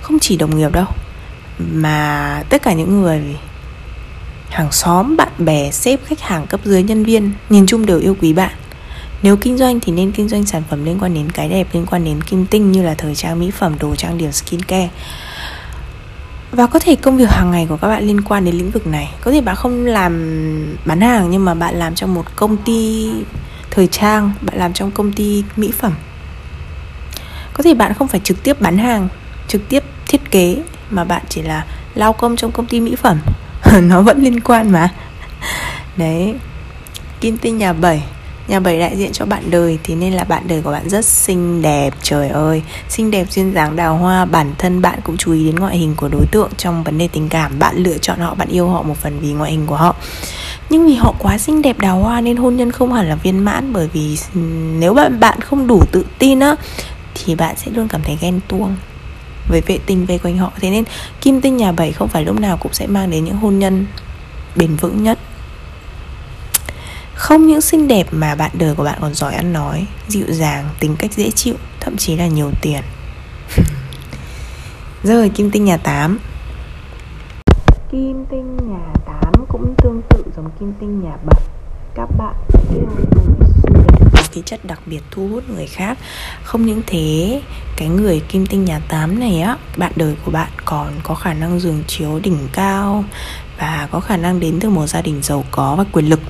Không 0.00 0.18
chỉ 0.18 0.36
đồng 0.36 0.58
nghiệp 0.58 0.72
đâu 0.72 0.86
mà 1.58 2.42
tất 2.48 2.62
cả 2.62 2.72
những 2.72 3.00
người 3.00 3.20
hàng 4.50 4.72
xóm 4.72 5.16
bạn 5.16 5.32
bè 5.38 5.70
sếp 5.70 6.00
khách 6.06 6.20
hàng 6.20 6.46
cấp 6.46 6.60
dưới 6.64 6.82
nhân 6.82 7.04
viên 7.04 7.32
nhìn 7.50 7.66
chung 7.66 7.86
đều 7.86 7.98
yêu 7.98 8.16
quý 8.20 8.32
bạn. 8.32 8.52
Nếu 9.22 9.36
kinh 9.36 9.58
doanh 9.58 9.80
thì 9.80 9.92
nên 9.92 10.12
kinh 10.12 10.28
doanh 10.28 10.46
sản 10.46 10.62
phẩm 10.70 10.84
liên 10.84 10.98
quan 11.00 11.14
đến 11.14 11.30
cái 11.30 11.48
đẹp 11.48 11.68
liên 11.72 11.86
quan 11.86 12.04
đến 12.04 12.22
kim 12.22 12.46
tinh 12.46 12.72
như 12.72 12.82
là 12.82 12.94
thời 12.94 13.14
trang 13.14 13.40
mỹ 13.40 13.50
phẩm 13.50 13.78
đồ 13.78 13.96
trang 13.96 14.18
điểm 14.18 14.32
skincare 14.32 14.88
và 16.56 16.66
có 16.66 16.78
thể 16.78 16.96
công 16.96 17.16
việc 17.16 17.30
hàng 17.30 17.50
ngày 17.50 17.66
của 17.68 17.76
các 17.76 17.88
bạn 17.88 18.06
liên 18.06 18.20
quan 18.20 18.44
đến 18.44 18.54
lĩnh 18.54 18.70
vực 18.70 18.86
này. 18.86 19.14
Có 19.20 19.30
thể 19.30 19.40
bạn 19.40 19.56
không 19.56 19.84
làm 19.86 20.12
bán 20.84 21.00
hàng, 21.00 21.30
nhưng 21.30 21.44
mà 21.44 21.54
bạn 21.54 21.74
làm 21.74 21.94
trong 21.94 22.14
một 22.14 22.36
công 22.36 22.56
ty 22.56 23.10
thời 23.70 23.86
trang, 23.86 24.32
bạn 24.40 24.56
làm 24.58 24.72
trong 24.72 24.90
công 24.90 25.12
ty 25.12 25.44
mỹ 25.56 25.72
phẩm. 25.78 25.92
Có 27.52 27.62
thể 27.62 27.74
bạn 27.74 27.94
không 27.94 28.08
phải 28.08 28.20
trực 28.24 28.42
tiếp 28.42 28.60
bán 28.60 28.78
hàng, 28.78 29.08
trực 29.48 29.68
tiếp 29.68 29.82
thiết 30.08 30.30
kế, 30.30 30.62
mà 30.90 31.04
bạn 31.04 31.22
chỉ 31.28 31.42
là 31.42 31.64
lao 31.94 32.12
công 32.12 32.36
trong 32.36 32.52
công 32.52 32.66
ty 32.66 32.80
mỹ 32.80 32.96
phẩm. 32.96 33.18
Nó 33.82 34.02
vẫn 34.02 34.22
liên 34.22 34.40
quan 34.40 34.72
mà. 34.72 34.88
Đấy. 35.96 36.34
Kim 37.20 37.38
tinh 37.38 37.58
nhà 37.58 37.72
7 37.72 38.02
Nhà 38.48 38.60
bảy 38.60 38.78
đại 38.78 38.96
diện 38.96 39.12
cho 39.12 39.26
bạn 39.26 39.50
đời 39.50 39.78
thì 39.82 39.94
nên 39.94 40.12
là 40.12 40.24
bạn 40.24 40.42
đời 40.48 40.62
của 40.62 40.70
bạn 40.70 40.88
rất 40.88 41.04
xinh 41.04 41.62
đẹp 41.62 41.94
Trời 42.02 42.28
ơi, 42.28 42.62
xinh 42.88 43.10
đẹp 43.10 43.26
duyên 43.30 43.54
dáng 43.54 43.76
đào 43.76 43.96
hoa 43.96 44.24
Bản 44.24 44.52
thân 44.58 44.82
bạn 44.82 44.98
cũng 45.04 45.16
chú 45.16 45.32
ý 45.32 45.46
đến 45.46 45.56
ngoại 45.56 45.78
hình 45.78 45.94
của 45.96 46.08
đối 46.08 46.26
tượng 46.26 46.50
Trong 46.56 46.84
vấn 46.84 46.98
đề 46.98 47.08
tình 47.08 47.28
cảm. 47.28 47.58
Bạn 47.58 47.76
lựa 47.76 47.98
chọn 47.98 48.18
họ, 48.18 48.34
bạn 48.34 48.48
yêu 48.48 48.68
họ 48.68 48.82
một 48.82 48.96
phần 48.96 49.18
vì 49.20 49.32
ngoại 49.32 49.50
hình 49.50 49.66
của 49.66 49.76
họ. 49.76 49.96
Nhưng 50.70 50.86
vì 50.86 50.94
họ 50.94 51.14
quá 51.18 51.38
xinh 51.38 51.62
đẹp 51.62 51.78
đào 51.78 51.98
hoa 52.00 52.20
Nên 52.20 52.36
hôn 52.36 52.56
nhân 52.56 52.72
không 52.72 52.92
hẳn 52.92 53.08
là 53.08 53.14
viên 53.14 53.38
mãn 53.38 53.72
Bởi 53.72 53.88
vì 53.92 54.18
nếu 54.78 54.94
bạn 54.94 55.20
bạn 55.20 55.40
không 55.40 55.66
đủ 55.66 55.82
tự 55.92 56.04
tin 56.18 56.40
á 56.40 56.56
Thì 57.14 57.34
bạn 57.34 57.56
sẽ 57.56 57.70
luôn 57.70 57.88
cảm 57.88 58.02
thấy 58.02 58.18
ghen 58.20 58.40
tuông 58.48 58.76
với 59.48 59.60
vệ 59.60 59.78
tinh 59.86 60.06
về 60.06 60.18
quanh 60.18 60.38
họ. 60.38 60.52
Thế 60.60 60.70
nên 60.70 60.84
kim 61.20 61.40
tinh 61.40 61.56
nhà 61.56 61.72
bảy 61.72 61.92
không 61.92 62.08
phải 62.08 62.24
lúc 62.24 62.40
nào 62.40 62.56
cũng 62.56 62.72
sẽ 62.72 62.86
mang 62.86 63.10
đến 63.10 63.24
những 63.24 63.36
hôn 63.36 63.58
nhân 63.58 63.86
bền 64.56 64.76
vững 64.76 65.02
nhất 65.02 65.18
không 67.36 67.46
những 67.46 67.60
xinh 67.60 67.88
đẹp 67.88 68.06
mà 68.10 68.34
bạn 68.34 68.50
đời 68.54 68.74
của 68.74 68.84
bạn 68.84 68.98
còn 69.00 69.14
giỏi 69.14 69.34
ăn 69.34 69.52
nói 69.52 69.86
Dịu 70.08 70.26
dàng, 70.28 70.68
tính 70.80 70.96
cách 70.98 71.12
dễ 71.12 71.30
chịu 71.30 71.54
Thậm 71.80 71.96
chí 71.96 72.16
là 72.16 72.26
nhiều 72.26 72.50
tiền. 72.62 72.82
Rồi 75.02 75.28
kim 75.28 75.50
tinh 75.50 75.64
nhà 75.64 75.76
8 75.76 76.18
Kim 77.92 78.24
tinh 78.30 78.56
nhà 78.56 78.92
8 79.06 79.32
cũng 79.48 79.74
tương 79.82 80.02
tự 80.10 80.22
giống 80.36 80.50
kim 80.60 80.72
tinh 80.80 81.02
nhà 81.04 81.16
7 81.26 81.42
Các 81.94 82.08
bạn 82.18 82.34
yêu 82.74 82.88
người 82.96 83.04
xinh 83.62 83.74
đẹp. 83.74 84.06
Có 84.12 84.22
khí 84.30 84.42
chất 84.44 84.64
đặc 84.64 84.80
biệt 84.86 85.00
thu 85.10 85.28
hút 85.28 85.50
người 85.50 85.66
khác. 85.66 85.98
Không 86.42 86.66
những 86.66 86.82
thế, 86.86 87.42
cái 87.76 87.88
người 87.88 88.20
kim 88.28 88.46
tinh 88.46 88.64
nhà 88.64 88.80
8 88.88 89.20
này 89.20 89.40
á 89.40 89.56
Bạn 89.76 89.92
đời 89.96 90.16
của 90.24 90.30
bạn 90.30 90.50
còn 90.64 90.92
có 91.02 91.14
khả 91.14 91.34
năng 91.34 91.60
giường 91.60 91.84
chiếu 91.86 92.20
đỉnh 92.22 92.48
cao 92.52 93.04
Và 93.58 93.88
có 93.90 94.00
khả 94.00 94.16
năng 94.16 94.40
đến 94.40 94.58
từ 94.60 94.70
một 94.70 94.86
gia 94.86 95.02
đình 95.02 95.22
giàu 95.22 95.44
có 95.50 95.74
và 95.76 95.84
quyền 95.92 96.10
lực 96.10 96.20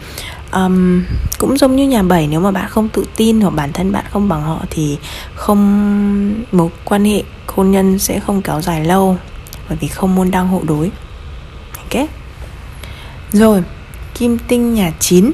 um, 0.53 1.03
cũng 1.39 1.59
giống 1.59 1.77
như 1.77 1.89
nhà 1.89 2.03
bảy 2.03 2.27
nếu 2.27 2.41
mà 2.41 2.51
bạn 2.51 2.69
không 2.69 2.89
tự 2.89 3.07
tin 3.17 3.41
hoặc 3.41 3.51
bản 3.51 3.73
thân 3.73 3.93
bạn 3.93 4.05
không 4.11 4.29
bằng 4.29 4.43
họ 4.43 4.65
thì 4.71 4.99
không 5.35 6.45
mối 6.53 6.69
quan 6.85 7.05
hệ 7.05 7.23
hôn 7.47 7.71
nhân 7.71 7.99
sẽ 7.99 8.21
không 8.21 8.43
kéo 8.43 8.63
dài 8.63 8.85
lâu 8.85 9.19
bởi 9.69 9.79
vì 9.81 9.89
không 9.89 10.15
môn 10.15 10.31
đăng 10.31 10.49
hộ 10.49 10.63
đối. 10.67 10.91
Ok? 11.79 12.09
Rồi 13.33 13.63
kim 14.15 14.39
tinh 14.39 14.75
nhà 14.75 14.93
chín. 15.01 15.33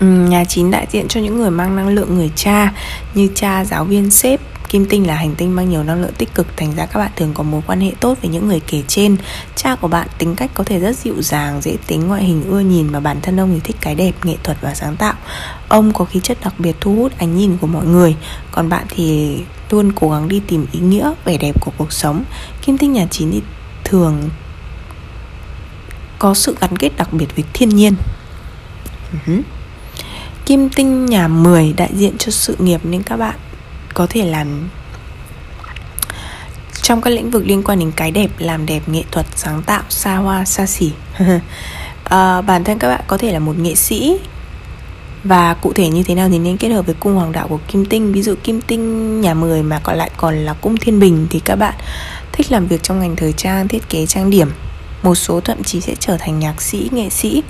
Ừ, 0.00 0.06
Nhà 0.06 0.44
chín 0.44 0.70
đại 0.70 0.86
diện 0.90 1.08
cho 1.08 1.20
những 1.20 1.36
người 1.36 1.50
mang 1.50 1.76
năng 1.76 1.88
lượng 1.88 2.14
người 2.14 2.30
cha 2.36 2.72
Như 3.14 3.28
cha, 3.34 3.64
giáo 3.64 3.84
viên, 3.84 4.10
sếp 4.10 4.40
Kim 4.70 4.86
tinh 4.86 5.06
là 5.06 5.14
hành 5.14 5.34
tinh 5.34 5.56
mang 5.56 5.70
nhiều 5.70 5.82
năng 5.82 6.02
lượng 6.02 6.12
tích 6.18 6.34
cực 6.34 6.46
Thành 6.56 6.74
ra 6.74 6.86
các 6.86 6.98
bạn 6.98 7.10
thường 7.16 7.34
có 7.34 7.42
mối 7.42 7.62
quan 7.66 7.80
hệ 7.80 7.92
tốt 8.00 8.18
với 8.22 8.30
những 8.30 8.48
người 8.48 8.60
kể 8.60 8.82
trên. 8.88 9.16
Cha 9.56 9.74
của 9.74 9.88
bạn 9.88 10.08
tính 10.18 10.34
cách 10.36 10.50
có 10.54 10.64
thể 10.64 10.78
rất 10.78 10.96
dịu 10.96 11.22
dàng, 11.22 11.60
dễ 11.60 11.76
tính, 11.86 12.08
ngoại 12.08 12.24
hình 12.24 12.44
ưa 12.50 12.60
nhìn 12.60 12.90
và 12.90 13.00
bản 13.00 13.20
thân 13.22 13.40
ông 13.40 13.50
thì 13.54 13.60
thích 13.60 13.76
cái 13.80 13.94
đẹp, 13.94 14.12
nghệ 14.24 14.36
thuật 14.44 14.58
và 14.60 14.74
sáng 14.74 14.96
tạo. 14.96 15.14
Ông 15.68 15.92
có 15.92 16.04
khí 16.04 16.20
chất 16.22 16.38
đặc 16.44 16.54
biệt 16.58 16.76
thu 16.80 16.94
hút 16.94 17.12
ánh 17.18 17.36
nhìn 17.36 17.56
của 17.60 17.66
mọi 17.66 17.86
người. 17.86 18.16
Còn 18.52 18.68
bạn 18.68 18.86
thì 18.88 19.36
luôn 19.70 19.92
cố 19.92 20.10
gắng 20.10 20.28
đi 20.28 20.40
tìm 20.46 20.66
ý 20.72 20.80
nghĩa, 20.80 21.12
vẻ 21.24 21.38
đẹp 21.38 21.60
của 21.60 21.72
cuộc 21.78 21.92
sống. 21.92 22.24
Kim 22.62 22.78
tinh 22.78 22.92
nhà 22.92 23.06
9 23.10 23.30
thì 23.30 23.42
thường 23.84 24.30
có 26.18 26.34
sự 26.34 26.56
gắn 26.60 26.76
kết 26.76 26.90
đặc 26.96 27.12
biệt 27.12 27.36
với 27.36 27.44
thiên 27.52 27.68
nhiên. 27.68 27.94
Uh-huh. 29.12 29.42
Kim 30.46 30.68
tinh 30.68 31.06
nhà 31.06 31.28
10 31.28 31.72
đại 31.72 31.90
diện 31.94 32.18
cho 32.18 32.32
sự 32.32 32.56
nghiệp 32.58 32.80
nên 32.84 33.02
các 33.02 33.16
bạn 33.16 33.34
có 34.00 34.06
thể 34.10 34.24
làm 34.24 34.68
trong 36.82 37.00
các 37.00 37.10
lĩnh 37.10 37.30
vực 37.30 37.46
liên 37.46 37.62
quan 37.62 37.78
đến 37.78 37.92
cái 37.96 38.10
đẹp 38.10 38.30
làm 38.38 38.66
đẹp 38.66 38.80
nghệ 38.86 39.02
thuật 39.10 39.26
sáng 39.36 39.62
tạo 39.62 39.82
xa 39.88 40.16
hoa 40.16 40.44
xa 40.44 40.66
xỉ. 40.66 40.92
À, 42.04 42.40
bản 42.46 42.64
thân 42.64 42.78
các 42.78 42.88
bạn 42.88 43.00
có 43.06 43.18
thể 43.18 43.32
là 43.32 43.38
một 43.38 43.58
nghệ 43.58 43.74
sĩ. 43.74 44.18
Và 45.24 45.54
cụ 45.54 45.72
thể 45.72 45.88
như 45.88 46.02
thế 46.02 46.14
nào 46.14 46.28
thì 46.28 46.38
nên 46.38 46.56
kết 46.56 46.68
hợp 46.68 46.86
với 46.86 46.94
cung 47.00 47.14
hoàng 47.14 47.32
đạo 47.32 47.48
của 47.48 47.58
kim 47.68 47.84
tinh. 47.84 48.12
Ví 48.12 48.22
dụ 48.22 48.34
kim 48.42 48.60
tinh 48.60 49.20
nhà 49.20 49.34
10 49.34 49.62
mà 49.62 49.80
còn 49.82 49.96
lại 49.96 50.10
còn 50.16 50.34
là 50.34 50.52
cung 50.52 50.76
thiên 50.76 51.00
bình 51.00 51.26
thì 51.30 51.40
các 51.40 51.56
bạn 51.56 51.74
thích 52.32 52.52
làm 52.52 52.66
việc 52.66 52.82
trong 52.82 53.00
ngành 53.00 53.16
thời 53.16 53.32
trang 53.32 53.68
thiết 53.68 53.88
kế 53.88 54.06
trang 54.06 54.30
điểm. 54.30 54.50
Một 55.02 55.14
số 55.14 55.40
thậm 55.40 55.62
chí 55.62 55.80
sẽ 55.80 55.94
trở 55.98 56.16
thành 56.16 56.38
nhạc 56.38 56.62
sĩ 56.62 56.88
nghệ 56.92 57.10
sĩ. 57.10 57.42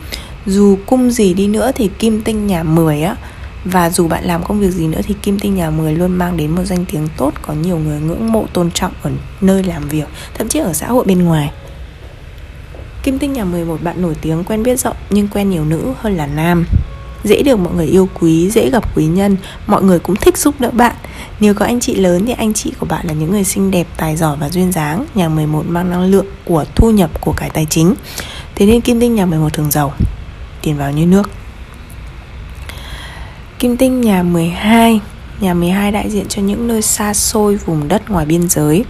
Dù 0.47 0.79
cung 0.87 1.11
gì 1.11 1.35
đi 1.35 1.47
nữa 1.47 1.73
thì 1.75 1.91
kim 1.99 2.23
tinh 2.23 2.47
nhà 2.47 2.63
10 2.63 3.03
á 3.03 3.17
và 3.65 3.91
dù 3.91 4.09
bạn 4.09 4.25
làm 4.25 4.45
công 4.45 4.61
việc 4.61 4.71
gì 4.71 4.87
nữa 4.87 5.01
thì 5.05 5.15
kim 5.23 5.39
tinh 5.39 5.55
nhà 5.55 5.71
10 5.71 5.95
luôn 5.95 6.13
mang 6.13 6.37
đến 6.37 6.51
một 6.51 6.65
danh 6.65 6.85
tiếng 6.93 7.09
tốt 7.17 7.35
có 7.43 7.55
nhiều 7.55 7.79
người 7.79 8.01
ngưỡng 8.01 8.33
mộ 8.33 8.47
tôn 8.53 8.71
trọng 8.71 8.93
ở 9.03 9.11
nơi 9.41 9.63
làm 9.63 9.89
việc 9.89 10.09
thậm 10.35 10.49
chí 10.49 10.59
ở 10.59 10.73
xã 10.73 10.87
hội 10.87 11.05
bên 11.05 11.25
ngoài 11.25 11.51
Kim 13.03 13.19
tinh 13.19 13.33
nhà 13.33 13.45
11 13.45 13.83
bạn 13.83 14.03
nổi 14.03 14.17
tiếng 14.21 14.45
quen 14.45 14.63
biết 14.63 14.81
rộng 14.81 14.97
nhưng 15.11 15.29
quen 15.29 15.51
nhiều 15.51 15.65
nữ 15.65 15.93
hơn 16.01 16.17
là 16.17 16.27
nam 16.27 16.65
dễ 17.25 17.43
được 17.43 17.57
mọi 17.57 17.75
người 17.75 17.87
yêu 17.87 18.09
quý, 18.21 18.51
dễ 18.51 18.71
gặp 18.71 18.97
quý 18.97 19.07
nhân, 19.07 19.37
mọi 19.67 19.83
người 19.83 19.99
cũng 19.99 20.17
thích 20.17 20.39
giúp 20.39 20.55
đỡ 20.59 20.71
bạn. 20.71 20.95
Nếu 21.41 21.55
có 21.55 21.65
anh 21.65 21.81
chị 21.81 21.95
lớn 21.95 22.27
thì 22.27 22.33
anh 22.33 22.55
chị 22.55 22.73
của 22.79 22.87
bạn 22.87 23.07
là 23.07 23.13
những 23.13 23.31
người 23.31 23.45
xinh 23.45 23.71
đẹp, 23.71 23.87
tài 23.97 24.17
giỏi 24.17 24.37
và 24.41 24.51
duyên 24.51 24.73
dáng. 24.73 25.07
Nhà 25.15 25.29
11 25.29 25.65
mang 25.69 25.91
năng 25.91 26.05
lượng 26.05 26.27
của 26.45 26.65
thu 26.75 26.91
nhập 26.91 27.21
của 27.21 27.33
cải 27.33 27.51
tài 27.51 27.67
chính. 27.71 27.95
Thế 28.55 28.67
nên 28.67 28.81
kim 28.81 29.01
tinh 29.01 29.15
nhà 29.15 29.27
11 29.27 29.53
thường 29.53 29.71
giàu, 29.71 29.93
tiền 30.63 30.77
vào 30.77 30.93
như 30.93 31.07
nước. 31.07 31.31
Kim 33.61 33.77
tinh 33.77 34.01
nhà 34.01 34.23
12 34.23 35.01
Nhà 35.41 35.55
12 35.55 35.93
đại 35.93 36.11
diện 36.11 36.29
cho 36.29 36.43
những 36.43 36.69
nơi 36.69 36.83
xa 36.83 37.15
xôi 37.15 37.57
vùng 37.57 37.89
đất 37.89 38.11
ngoài 38.11 38.27
biên 38.27 38.49
giới. 38.49 38.85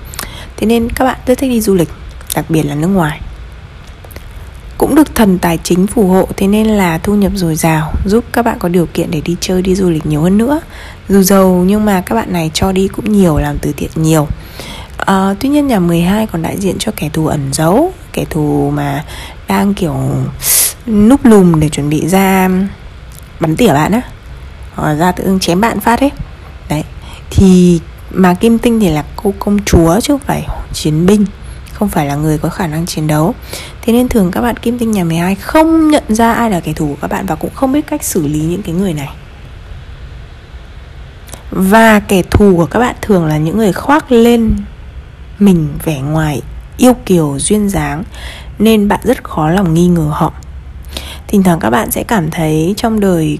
Thế 0.57 0.67
nên 0.67 0.91
các 0.91 1.05
bạn 1.05 1.19
rất 1.27 1.39
thích 1.39 1.49
đi 1.49 1.61
du 1.61 1.75
lịch 1.75 1.89
Đặc 2.35 2.45
biệt 2.49 2.62
là 2.62 2.75
nước 2.75 2.89
ngoài. 2.89 3.21
Cũng 4.79 4.95
được 4.95 5.15
thần 5.15 5.39
tài 5.39 5.59
chính 5.62 5.87
phù 5.87 6.09
hộ 6.09 6.29
thế 6.37 6.47
nên 6.47 6.67
là 6.67 6.99
thu 6.99 7.15
nhập 7.15 7.33
dồi 7.35 7.55
dào 7.55 7.93
giúp 8.05 8.25
các 8.33 8.45
bạn 8.45 8.59
có 8.59 8.69
điều 8.69 8.87
kiện 8.87 9.11
để 9.11 9.21
đi 9.25 9.37
chơi 9.41 9.62
đi 9.62 9.75
du 9.75 9.91
lịch 9.91 10.07
nhiều 10.07 10.23
hơn 10.23 10.39
nữa. 10.39 10.61
Dù 11.09 11.23
giàu 11.23 11.65
nhưng 11.67 11.85
mà 11.85 12.00
các 12.00 12.15
bạn 12.15 12.33
này 12.33 12.50
cho 12.55 12.73
đi 12.73 12.89
cũng 12.89 13.12
nhiều 13.12 13.39
làm 13.39 13.59
từ 13.59 13.73
thiện 13.77 13.91
nhiều. 13.95 14.29
À, 14.97 15.35
tuy 15.41 15.49
nhiên 15.49 15.67
nhà 15.67 15.79
12 15.79 16.27
còn 16.27 16.43
đại 16.43 16.57
diện 16.59 16.77
cho 16.79 16.93
kẻ 16.97 17.09
thù 17.12 17.27
ẩn 17.27 17.53
giấu 17.53 17.93
kẻ 18.12 18.25
thù 18.31 18.71
mà 18.75 19.05
đang 19.49 19.75
kiểu 19.75 19.97
núp 20.87 21.25
lùm 21.25 21.61
để 21.61 21.69
chuẩn 21.69 21.91
bị 21.91 22.09
ra 22.09 22.49
bắn 23.41 23.57
tỉa 23.57 23.73
bạn 23.73 23.93
á 23.93 24.03
hoặc 24.81 24.95
ra 24.95 25.13
tự 25.13 25.25
dưng 25.25 25.41
chém 25.41 25.61
bạn 25.61 25.81
phát 25.81 26.01
ấy. 26.01 26.11
Đấy. 26.69 26.85
Thì 27.31 27.81
mà 28.11 28.35
kim 28.35 28.59
tinh 28.59 28.81
thì 28.81 28.89
là 28.89 29.05
cô 29.17 29.35
công 29.39 29.59
chúa 29.65 30.01
chứ 30.01 30.13
không 30.13 30.27
phải 30.27 30.47
chiến 30.73 31.07
binh, 31.07 31.27
không 31.73 31.89
phải 31.89 32.07
là 32.07 32.15
người 32.15 32.39
có 32.39 32.49
khả 32.49 32.67
năng 32.67 32.87
chiến 32.87 33.07
đấu. 33.07 33.35
Thế 33.83 33.93
nên 33.93 34.09
thường 34.09 34.31
các 34.31 34.41
bạn 34.41 34.57
kim 34.57 34.79
tinh 34.79 34.91
nhà 34.91 35.05
12 35.05 35.35
không 35.35 35.91
nhận 35.91 36.05
ra 36.09 36.33
ai 36.33 36.51
là 36.51 36.61
kẻ 36.61 36.73
thù 36.73 36.87
của 36.87 36.97
các 37.01 37.11
bạn 37.11 37.27
và 37.27 37.35
cũng 37.35 37.55
không 37.55 37.73
biết 37.73 37.87
cách 37.87 38.05
xử 38.05 38.27
lý 38.27 38.41
những 38.41 38.63
cái 38.63 38.75
người 38.75 38.95
này. 38.95 39.09
Và 41.51 42.01
kẻ 42.01 42.23
thù 42.23 42.57
của 42.57 42.67
các 42.67 42.79
bạn 42.79 42.95
thường 43.03 43.27
là 43.27 43.37
những 43.37 43.59
người 43.59 43.73
khoác 43.73 44.13
lên 44.13 44.57
mình 45.39 45.69
vẻ 45.85 46.01
ngoài 46.01 46.43
yêu 46.77 46.95
kiều, 47.07 47.39
duyên 47.39 47.69
dáng, 47.69 48.05
nên 48.59 48.89
bạn 48.89 49.01
rất 49.03 49.25
khó 49.25 49.51
lòng 49.51 49.75
nghi 49.75 49.87
ngờ 49.87 50.11
họ. 50.13 50.33
Thỉnh 51.27 51.43
thoảng 51.43 51.61
các 51.61 51.71
bạn 51.71 51.91
sẽ 51.91 52.03
cảm 52.03 52.31
thấy 52.31 52.75
trong 52.77 53.01
đời 53.01 53.39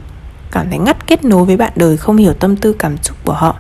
cảm 0.53 0.71
thấy 0.71 0.79
ngắt 0.79 1.07
kết 1.07 1.25
nối 1.25 1.45
với 1.45 1.57
bạn 1.57 1.73
đời 1.77 1.97
không 1.97 2.17
hiểu 2.17 2.33
tâm 2.33 2.57
tư 2.57 2.73
cảm 2.73 2.97
xúc 3.03 3.17
của 3.25 3.33
họ. 3.33 3.57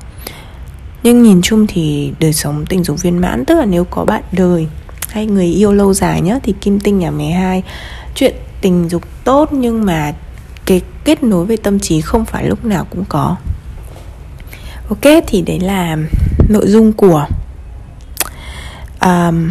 Nhưng 1.03 1.23
nhìn 1.23 1.43
chung 1.43 1.67
thì 1.67 2.13
đời 2.21 2.33
sống 2.33 2.67
tình 2.67 2.85
dục 2.85 3.03
viên 3.03 3.19
mãn 3.19 3.45
tức 3.45 3.55
là 3.55 3.65
nếu 3.65 3.85
có 3.85 4.05
bạn 4.05 4.23
đời 4.33 4.69
hay 5.09 5.27
người 5.27 5.47
yêu 5.47 5.73
lâu 5.73 5.95
dài 5.95 6.21
nhá 6.21 6.39
thì 6.43 6.55
kim 6.61 6.81
tinh 6.81 6.99
nhà 6.99 7.11
12 7.11 7.63
chuyện 8.15 8.35
tình 8.61 8.89
dục 8.89 9.03
tốt 9.25 9.53
nhưng 9.53 9.85
mà 9.85 10.13
cái 10.67 10.81
kết 11.05 11.23
nối 11.23 11.47
về 11.47 11.57
tâm 11.57 11.79
trí 11.81 12.01
không 12.01 12.25
phải 12.25 12.47
lúc 12.47 12.65
nào 12.65 12.87
cũng 12.91 13.05
có. 13.09 13.37
Ok 14.89 15.25
thì 15.27 15.43
đấy 15.43 15.61
là 15.61 15.97
nội 16.49 16.69
dung 16.69 16.93
của 16.93 17.27
um, 19.01 19.51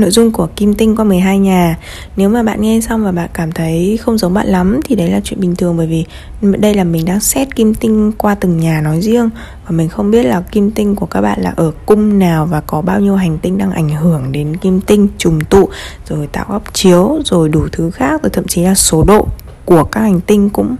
nội 0.00 0.10
dung 0.10 0.32
của 0.32 0.48
Kim 0.56 0.74
Tinh 0.74 0.96
qua 0.96 1.04
12 1.04 1.38
nhà. 1.38 1.78
Nếu 2.16 2.28
mà 2.28 2.42
bạn 2.42 2.60
nghe 2.60 2.80
xong 2.80 3.04
và 3.04 3.12
bạn 3.12 3.30
cảm 3.34 3.52
thấy 3.52 3.98
không 4.02 4.18
giống 4.18 4.34
bạn 4.34 4.46
lắm 4.46 4.80
Thì 4.84 4.94
đấy 4.94 5.10
là 5.10 5.20
chuyện 5.24 5.40
bình 5.40 5.56
thường 5.56 5.76
bởi 5.76 5.86
vì 5.86 6.04
đây 6.40 6.74
là 6.74 6.84
mình 6.84 7.04
đang 7.04 7.20
xét 7.20 7.56
Kim 7.56 7.74
Tinh 7.74 8.12
qua 8.18 8.34
từng 8.34 8.56
nhà 8.56 8.80
nói 8.80 9.00
riêng. 9.00 9.30
Và 9.66 9.70
mình 9.70 9.88
không 9.88 10.10
biết 10.10 10.22
là 10.22 10.40
Kim 10.40 10.70
Tinh 10.70 10.94
của 10.94 11.06
các 11.06 11.20
bạn 11.20 11.40
là 11.40 11.52
ở 11.56 11.72
cung 11.86 12.18
nào 12.18 12.46
Và 12.46 12.60
có 12.60 12.80
bao 12.80 13.00
nhiêu 13.00 13.16
hành 13.16 13.38
tinh 13.38 13.58
đang 13.58 13.72
ảnh 13.72 13.88
hưởng 13.88 14.32
đến 14.32 14.56
Kim 14.56 14.80
Tinh 14.80 15.08
trùng 15.18 15.40
tụ 15.40 15.68
Rồi 16.08 16.26
tạo 16.26 16.46
góc 16.48 16.74
chiếu 16.74 17.20
Rồi 17.24 17.48
đủ 17.48 17.66
thứ 17.72 17.90
khác 17.90 18.22
Rồi 18.22 18.30
thậm 18.30 18.46
chí 18.46 18.62
là 18.62 18.74
số 18.74 19.04
độ 19.04 19.28
của 19.64 19.84
các 19.84 20.00
hành 20.00 20.20
tinh 20.20 20.50
cũng 20.50 20.76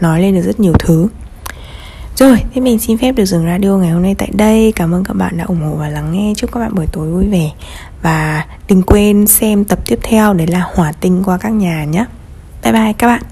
nói 0.00 0.22
lên 0.22 0.34
được 0.34 0.42
rất 0.42 0.60
nhiều 0.60 0.72
thứ. 0.78 1.08
Rồi, 2.16 2.42
thế 2.54 2.60
mình 2.60 2.78
xin 2.78 2.98
phép 2.98 3.12
được 3.12 3.24
dừng 3.24 3.46
radio 3.46 3.76
ngày 3.76 3.90
hôm 3.90 4.02
nay 4.02 4.14
tại 4.18 4.30
đây. 4.32 4.72
Cảm 4.76 4.94
ơn 4.94 5.04
các 5.04 5.14
bạn 5.14 5.36
đã 5.36 5.44
ủng 5.44 5.60
hộ 5.60 5.74
và 5.74 5.88
lắng 5.88 6.12
nghe. 6.12 6.32
Chúc 6.36 6.52
các 6.52 6.60
bạn 6.60 6.74
buổi 6.74 6.86
tối 6.92 7.08
vui 7.10 7.28
vẻ. 7.28 7.50
Và 8.02 8.44
đừng 8.68 8.82
quên 8.82 9.26
xem 9.26 9.64
tập 9.64 9.78
tiếp 9.86 9.98
theo 10.02 10.34
Đấy 10.34 10.46
là 10.46 10.66
hỏa 10.74 10.92
tinh 10.92 11.22
qua 11.24 11.38
các 11.38 11.52
nhà 11.52 11.84
nhé. 11.84 12.04
Bye 12.62 12.72
bye 12.72 12.92
các 12.92 13.06
bạn. 13.06 13.22